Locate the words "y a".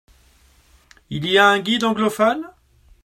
1.27-1.47